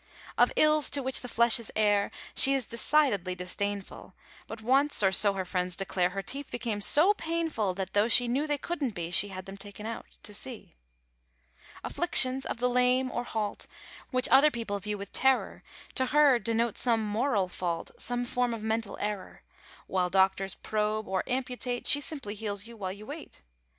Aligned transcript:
Of 0.35 0.51
ills 0.55 0.89
to 0.89 1.03
which 1.03 1.21
the 1.21 1.27
flesh 1.27 1.59
is 1.59 1.71
heir 1.75 2.09
She 2.33 2.55
is 2.55 2.65
decidedly 2.65 3.35
disdainful; 3.35 4.15
But 4.47 4.59
once, 4.63 5.03
or 5.03 5.11
so 5.11 5.33
her 5.33 5.45
friends 5.45 5.75
declare, 5.75 6.09
Her 6.09 6.23
teeth 6.23 6.49
became 6.49 6.81
so 6.81 7.13
painful 7.13 7.75
That, 7.75 7.93
tho' 7.93 8.07
she 8.07 8.27
knew 8.27 8.47
they 8.47 8.57
couldn't 8.57 8.95
be, 8.95 9.11
She 9.11 9.27
had 9.27 9.45
them 9.45 9.57
taken 9.57 9.85
out, 9.85 10.07
to 10.23 10.33
see. 10.33 10.73
Afflictions 11.83 12.47
of 12.47 12.57
the 12.57 12.67
lame 12.67 13.11
or 13.11 13.23
halt, 13.23 13.67
Which 14.09 14.27
other 14.29 14.49
people 14.49 14.79
view 14.79 14.97
with 14.97 15.11
terror, 15.11 15.61
To 15.93 16.07
her 16.07 16.39
denote 16.39 16.77
some 16.79 17.05
moral 17.05 17.47
fault, 17.47 17.91
Some 17.99 18.25
form 18.25 18.55
of 18.55 18.63
mental 18.63 18.97
error. 18.99 19.43
While 19.85 20.09
doctors 20.09 20.55
probe 20.55 21.07
or 21.07 21.21
amputate, 21.27 21.85
She 21.85 22.01
simply 22.01 22.33
heals 22.33 22.65
you 22.65 22.75
while 22.75 22.91
you 22.91 23.05
wait. 23.05 23.43